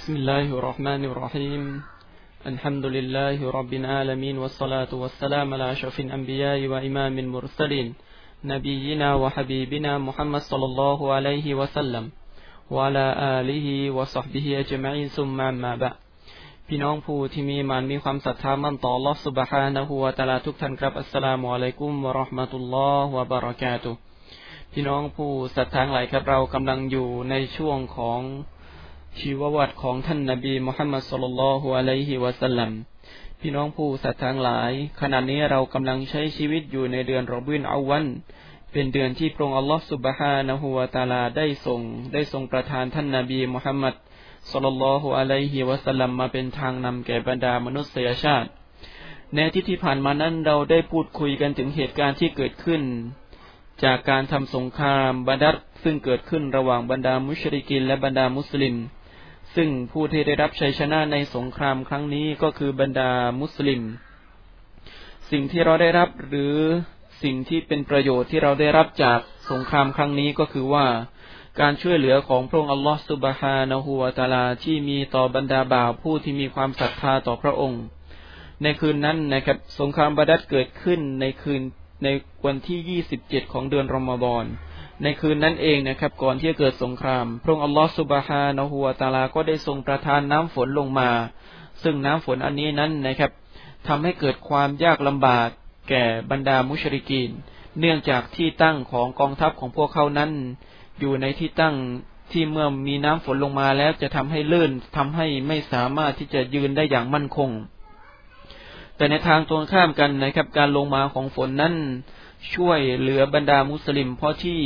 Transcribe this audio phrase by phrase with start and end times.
[0.00, 1.62] بسم الله الرحمن الرحيم
[2.46, 7.86] الحمد لله رب العالمين والصلاة والسلام على أشرف الأنبياء وإمام المرسلين
[8.44, 12.04] نبينا وحبيبنا محمد صلى الله عليه وسلم
[12.70, 13.04] وعلى
[13.40, 15.96] آله وصحبه أجمعين ثم ما بعد
[16.68, 23.90] พี่น้องผู้ที่มีมันมีความศรัทธามั่นต่อ Allah سبحانه และ تعالى ทุกท่านครับอัสสลามุอะลัยกุมวะเราะห์มะตุลลอฮ์วะบะเราะกาตุ
[24.72, 28.20] พี่น้องผู้ศรัทธาหลายครับเรากำลังอยู่ในช่วงของ
[29.19, 32.71] ชีววัตของท่านนบีมุฮัมมัดสุลลัลฮุอะลัยฮิวะสัลลัม
[33.39, 34.71] พี่น้องผู้ศรัทธาหลาย
[35.01, 38.05] ขณะนี้เรากำลังใช้ชีวิตอยู่ในเดือนรอบินอาวัน
[38.71, 41.81] เป็นเดือนที่พระองค์อัลลอฮฺสุบฮานะฮูวาตาลาได้ส่ง
[42.13, 43.95] ได้ทรงประทานท่านนบีมุฮัมมัด
[44.51, 48.49] สุลลัลฮุอะลัยฮิวะสัลลัมมาเป็นทางนำแก่บรรดามนุษยชาติ
[49.35, 52.81] ในที่ที่ผ่านมานั้นเราได้พูดคุยกันถึงเหตุการณ์ที่เกิดขึ้น
[53.83, 58.75] จากการทำสงครามบาดัดซึ่งเกิดขึ้นระหว่างบรรดามุชริกินและบรรดามุสลิม
[59.55, 63.81] ซึ่งผู้ที่ได้รับชัยชนะในสงครามครั้งนี้ก็คือบรรดามุสลิม
[65.31, 66.55] สิ่งที่เราได้รับหรือ
[67.23, 69.19] สิ่งที่เป็นประโยชน์ที่เราได้รับจาก
[69.51, 70.85] สงครามครั้งนี้ก็คือว่า
[71.59, 77.83] การช่วยเหลือของพระองค์อัลลอฮฺสุบฮานะฮูวาตาลาที่มีต่อบรรดาบ่าวผู้ที่มีความศรัทธาต่อพระองค์
[78.63, 81.61] ในคืนนั้นนะครับสงครามบาดัดเกิดขึ้นในคืน
[82.03, 82.07] ใน
[82.45, 84.45] วันที่ 27 ของเดือนรอมฎอน
[85.03, 91.09] ในคืนนั้นเองนะครับ ก่อนที่จะเกิดสงคราม พระองค์อัลลอฮฺสุบฮานะฮูวตาลาก็ได้ทรงประทานน้ำฝนลงมา
[91.83, 93.31] ซึ่งน้ำฝนอันนี้นั้นนะครับ
[93.87, 95.47] ทำให้เกิดความยากลำบาก
[95.89, 97.31] แก่บรรดามุชริกีน
[97.79, 100.31] เนื่องจากที่ตั้งของกองทัพของพวกเขานั้น
[100.99, 101.75] อยู่ในที่ตั้ง
[102.31, 107.49] ที่เมื่อมีน้ำฝนลงมาแล้วจะทำให้ลื่นทำให้ไม่สามารถที่จะยืนได้อย่างมั่นคง
[109.01, 111.73] แต่ในทางตรงข้ามกันนะครับ การลงมาของฝนนั้น
[112.55, 114.59] ช่วยเหลือบรรดามุสลิม เพราะที่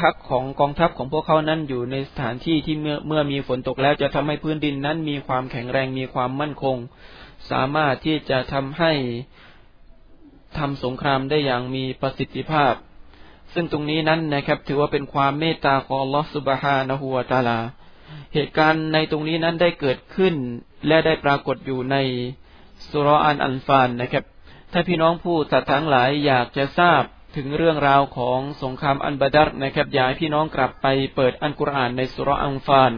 [0.00, 6.76] พักของกองทัพของพวกเขานั้นอยู่ในสถานที่ที่เมื่อเมื่อมีฝนตกแล้วจะทำให้พื้นดินนั้นมีความแข็งแรงมีความมั่นคง
[7.50, 8.92] สามารถที่จะทำให้
[10.58, 12.74] ทำสงครามได้อย่างมีประสิทธิภาพ
[13.54, 17.58] ซึ่งตรงนี้นั้นนะครับ ถือว่าเป็นความเมตตาของลอสุบฮานะฮูวตาลา
[18.34, 20.34] เหตุการณ์ในตรงนี้นั้นได้เกิดขึ้น
[20.86, 21.96] และได้ปรากฏอยู่ใน
[22.90, 24.24] สุรอันอันฟานนะครับ
[24.72, 27.02] ถ้าพี่น้องผู้ศรัทธาทั้งหลายอยากจะทราบ
[27.36, 30.86] ถึงเรื่องราวของสงครามอันบาดัรนะครับอยากให้พี่น้องกลับไป
[31.16, 32.92] เปิดอันกุรอานในสุรอังฟาน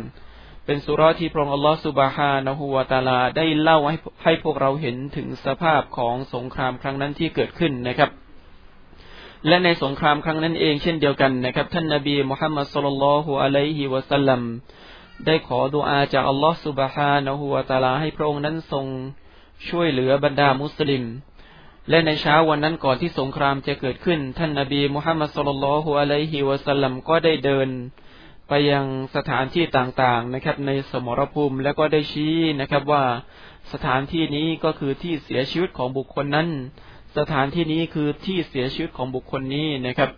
[0.66, 8.10] เป็นสุรที่พระองค์อัลลอฮฺสุบฮานะฮูวาตาลาได้เล่าให้ให้พวกเราเห็นถึงสภาพของสงครามครั้งนั้นที่เกิดขึ้นนะครับ
[9.46, 14.40] และในสงครามครั้งนั้นเองเช่นเดียวกันนะครับ ท่านนาบีมุฮัมมัดสุลลัลฮุอะลัยฮิวะสัลลัม
[15.26, 18.86] ได้ขอดุอาจากอัลลอฮฺสุบฮานะฮูวาตาลาให้พระองค์นั้นทรง
[19.69, 21.04] ช่วยเหลือบรรดามุสลิม
[21.88, 27.69] และในเช้าวันนั้นก่อนที่สงครามจะเกิดขึ้น ท่านนาบีมุฮัมมัดสุลลัลฮุอะลัยฮิวะสัลลัมก็ได้เดิน
[28.49, 28.84] ไปยัง
[29.16, 33.04] สถานที่ต่างๆนะครับ ในสมรภูมิแล้วก็ได้ชี้นะครับว่า
[33.72, 36.49] สถานที่นี้ก็คือที่เสียชีวิตของบุคคลนั้น
[37.19, 40.10] สถานที่นี้คือที่เสียชีวิตของบุคคลนี้นะครับ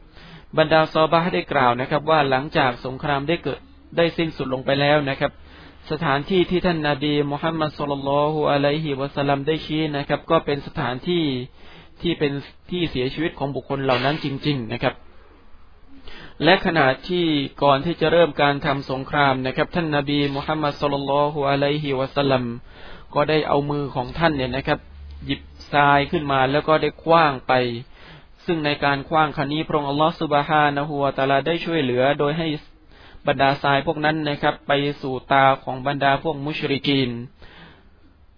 [0.59, 3.61] บรรดาซอบาได้กล่าวนะครับ ว่าหลังจากสงครามได้เกิด
[3.97, 5.33] ได้สิ้นสุดลงไปแล้วนะครับ
[5.91, 11.25] สถานที่ที่ท่านนาบีมุฮัมมัดสุลลัลฮุอะลัยฮิวะสัลลัมได้ชี้นะครับ ก็เป็นสถานที่
[12.03, 12.33] ที่เป็น
[12.71, 14.95] ที่เสียชีวิตของบุคคลเหล่านั้นจริง ๆ นะครับ
[16.45, 17.27] และขณะที่
[17.63, 22.45] ก่อนที่จะเริ่มการทำสงครามนะครับ ท่านนาบีมุฮัมมัดสุลลัลฮุอะลัยฮิวะสัลลัม
[23.15, 24.79] ก็ได้เอามือของท่านเนี่ยนะครับ
[25.27, 25.41] หยิบ
[25.73, 27.53] ทรายขึ้นมาแล้วก็ได้คว้างไป
[28.47, 32.49] ซึ่งในการคว้างครั้นี้พระองค์อัลลอฮฺสุบฮานะฮูวาตาลาได้ช่วยเหลือ โดยให้
[33.27, 34.73] บรรดาทรายพวกนั้นนะครับ ไป
[35.03, 37.11] สู่ตาของบรรดาพวกมุชริกีน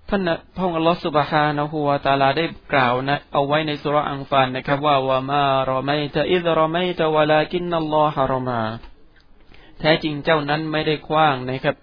[0.09, 0.23] ท่าน
[0.55, 8.61] พระองค์อัลลอฮฺสุบฮานะฮูวาตาลาได้กล่าวนะเอาไว้ในสุรอังฟานนะครับ ว่าวามารอไม่ตะอิดรอไม่ตะวลากินนัลลอฮารอมา
[9.81, 11.77] แท้จริงเจ้านั้นไม่ได้คว้างนะครับ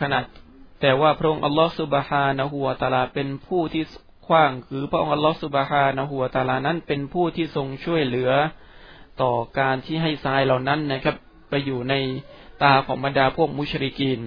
[0.00, 0.24] ขนาด
[0.80, 3.84] แต่ว่าพระองค์อัลลอฮฺสุบฮานะฮูวาตาลาเป็นผู้ที่
[4.26, 8.30] คว้าง คือพระองค์อัลลอฮฺสุบฮานะฮูวาตาลานั้นเป็นผู้ที่ทรงช่วยเหลือ
[9.22, 11.16] ต่อการที่ให้ทรายเหล่านั้นนะครับ
[11.54, 11.94] ไปอยู่ใน
[12.62, 14.20] ตาของบรรดาพวกมุชริกีน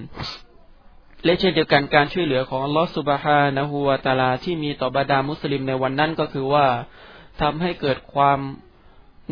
[1.24, 6.66] และเช่นเดียวกันการช่วยเหลือของลอสุบฮานะฮูวาตาลาที่มีต่อบรรดามุสลิมในวันนั้นก็คือว่า
[7.40, 8.40] ทำให้เกิดความ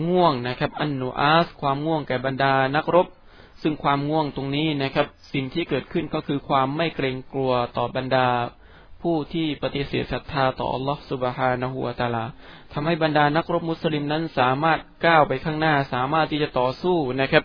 [0.08, 3.06] ง่วงนะครับ อันนูอาส ความง่วงแก่บรรดานักรบ
[3.62, 8.28] ซึ่งความง่วงตรงนี้นะครับ สิ่งที่เกิดขึ้นก็คือความไม่เกรงกลัวต่อบรรดา
[9.02, 12.24] ผู้ที่ปฏิเสธศรัทธาต่ออัลลอฮฺสุบฮานะฮูวาตาลา
[12.72, 17.44] ทำให้บรรดานักรบมุสลิมนั้นสามารถก้าวไปข้างหน้า สามารถที่จะต่อสู้นะครับ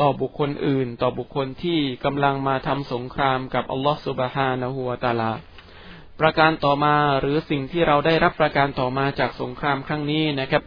[0.00, 5.32] ต่อบุคคลอื่น ต่อบุคคลที่กำลังมาทำสงครามกับอัลลอฮฺสุบฮานะฮูวาตาลา
[6.20, 10.62] ประการต่อมาหรือสิ่งที่เราได้รับประการต่อมาจากสงครามครั้งนี้นะครับ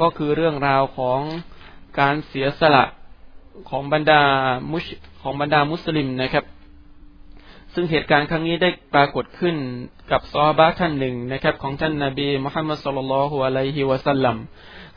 [0.00, 1.20] ก็คือเรื่องราวของ
[2.00, 2.84] การเสียสละ
[3.70, 4.22] ของบรรดา
[4.72, 4.84] มุช
[5.22, 6.44] ของบรรดามุสลิมนะครับ
[7.74, 9.56] ซึ่งเหตุการณ์ครั้งนี้ได้ปรากฏขึ้น
[10.12, 14.36] กับซอฮบะท่านหนึ่งนะครับ ของท่านนาบีมุฮัมมัดสุลลัลฮุอะลัยฮิวะสัลลัม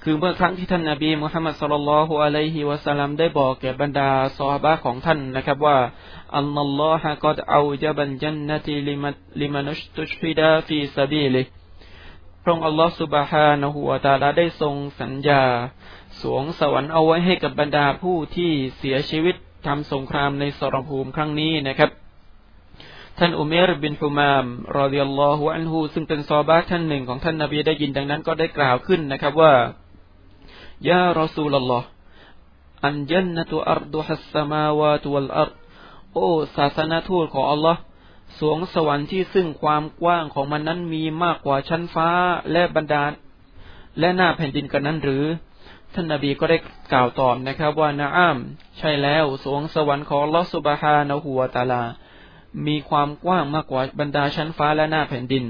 [0.09, 5.77] คือเมื่อครั้งที่ท่านนาบีมุฮัมมัดสุลลัลฮุอะลัยฮิวะสัลลัมได้บอกแก่บรรดาซอฮาบะของท่านนะครับว่า
[6.37, 6.47] อัล
[6.79, 9.09] ลอฮฺกอดเอาจับันจันนติลิมั
[9.41, 11.41] ลิมานุชตุชฮิดาฟีซาบีลิ
[12.43, 15.43] พระองค์อัลลอฮฺสุบฮานะฮูวะตาลาได้ทรงสัญญา
[16.21, 19.35] สวงสวรรค์เอาไว้ให้กับบรรดาผู้ที่เสียชีวิต
[19.67, 21.89] ทำสงครามในสรภูมิครั้งนี้นะครับ
[23.19, 24.45] ท่านอุเมรบินฮุมาม
[24.77, 29.53] รอดิยัลลอฮุอันฮูซึ่งเป็นซอบาท่านหนึ่งของท่านนาบีได้ยินดังนั้นก็ได้กล่าวขึ้นนะครับว่า
[30.89, 31.87] ยารอซูลลอฮ์
[32.85, 35.49] อันจันนตุอัรดุฮัสสมาวาตุวัลอัร
[36.13, 37.81] โอ้ศาสนาทูตของอัลลอฮ์
[38.39, 42.09] สรวงสวรรค์ที่ซึ่งความกว้างของมันนั้นมีมากกว่าชั้นฟ้า
[42.51, 43.03] และบรรดา
[43.99, 45.23] และหน้าแผ่นดินกันนั้นหรือ
[45.93, 46.57] ท่านนาบีก็ได้
[46.93, 48.37] กล่าวตอบนะครับ ว่า نعم
[48.77, 51.83] ใช่แล้วสรวงสวรรค์ของอัลลอฮ์ سبحانه وتعالى
[52.67, 55.45] มีความกว้างมากกว่าบรรดาชั้นฟ้าและหน้าแผ่นดิน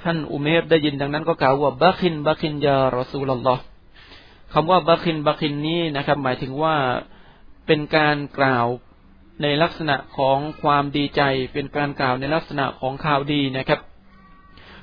[0.00, 3.62] ท่านอุมัยร์ได้ยินดังนั้นก็กล่าวว่าبخ بخ يا رسول الله
[4.52, 6.76] คำว่าبخ بخ นี้นะครับ หมายถึงว่า
[7.66, 8.66] เป็นการกล่าว
[9.42, 11.22] ในลักษณะของความดีใจ
[11.52, 13.80] เป็นการกล่าวในลักษณะของข่าวดีนะครับ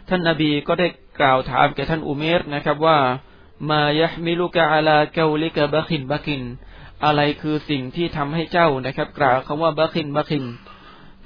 [0.10, 0.88] ท่านนาบีก็ได้
[1.20, 2.98] กล่าวถามแก่ท่านอุเมรนะครับว่า
[3.70, 6.42] ما يحملك على قولك بخ بخ
[7.06, 10.46] อะไรคือสิ่งที่ทำให้เจ้านะครับ กล่าวคำว่าبخ بخ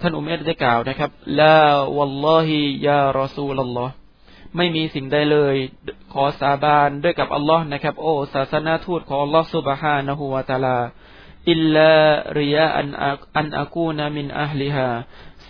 [0.02, 4.03] ท่านอุเมรได้กล่าวนะครับلا والله يا رسول الله
[4.58, 5.56] ไม่มีสิ่งใดเลย
[6.14, 10.78] ขอสาบานด้วยกับอัลลอฮ์นะครับ โอ้ศาสนทูตของอัลลอฮ์سبحانه وتعالى
[11.52, 12.88] إلا رجاء أن
[13.38, 14.90] أن أكون من أهلها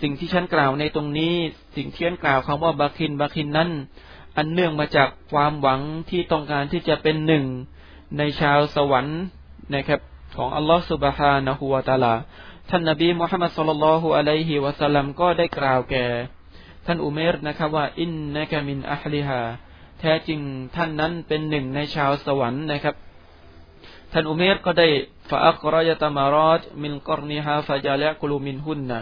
[0.00, 1.34] สิ่งที่ฉันกล่าวในตรงนี้
[1.76, 3.70] สิ่งที่ฉันกล่าวคำว่าبخ بخนั้น
[4.36, 5.80] อันเนื่องมาจากความหวัง
[6.10, 7.44] ที่ต้องการที่จะเป็นหนึ่ง
[8.18, 9.20] ในชาวสวรรค์
[9.74, 10.00] นะครับ
[10.36, 12.14] ของอัลลอฮ์سبحانه وتعالى
[12.70, 16.06] ท่านนบีมุฮัมมัดصلى الله عليه وسلمก็ได้กล่าวแก่
[16.86, 19.40] ท่านอุเมรนะครับว่า إنك من أهلها
[20.00, 20.40] แท้จริง
[20.76, 22.94] ท่านนั้นเป็นหนึ่งในชาวสวรรค์นะครับ
[24.12, 24.88] ท่านอุเมรก็ได้
[25.30, 29.00] فأخرج تمرات من قرنه فجعل يأكل منهن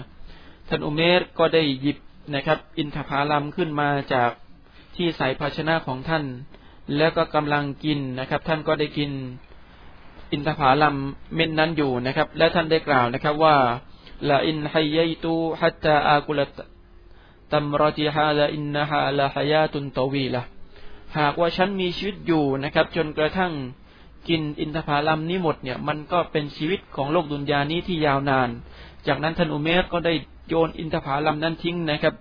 [0.68, 1.98] ท่านอุเมรก็ได้หยิบ
[2.34, 4.30] นะครับ อินทผลัมขึ้นมาจาก
[4.96, 6.24] ที่ใส่ภาชนะของท่าน
[6.96, 9.10] แล้วก็กำลังกินนะครับ ท่านก็ได้กิน
[10.32, 10.96] อินทผลัม
[11.34, 13.56] เม็ดนั้นอยู่นะครับ และท่านได้กล่าวนะครับว่า
[14.30, 16.40] لئن حييت حتى آكل
[17.52, 20.42] تمراتي هذه إنها لحياة طويلة
[21.18, 23.52] หากว่าฉันมีชีวิตอยู่นะครับ จนกระทั่ง
[24.28, 28.48] กินอินทผลัมนี้หมดเนี่ย มันก็เป็นชีวิตของโลกดุนยานี้ที่ยาวนาน
[29.06, 30.14] จากนั้นท่านอุเมรก็ได้
[30.48, 32.14] โยนอินทผลัมนั้นทิ้งนะครับ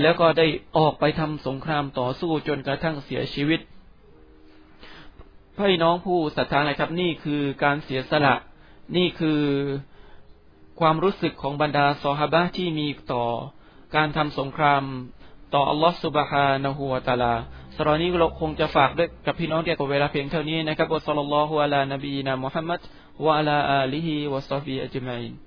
[0.00, 0.46] แล้วก็ได้
[0.76, 3.60] ออกไปทำสงครามต่อสู้จนกระทั่งเสียชีวิต
[5.56, 8.34] พี่น้องผู้ศรัทธานะครับ นี่คือการเสียสละ
[8.96, 9.40] นี่คือ
[10.80, 13.24] ความรู้สึกของบรรดาซอฮาบะที่มีต่อ
[13.94, 14.82] การทำสงคราม
[15.54, 17.34] ต่ออัลลอฮฺสุบฮานะฮูวะตาลา
[17.76, 22.80] สรนี้เราคงจะฝากด้วยกับพี่น้องเกี่ยวกับเวลาเพียงเท่านี้นะครับอัสลลัลลอฮุอะลานบีนามุฮัมมัด
[23.24, 25.45] วะอะลาอาลีฮิวะซอฟีอัจมัยน